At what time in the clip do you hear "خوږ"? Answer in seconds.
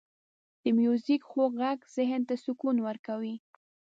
1.29-1.53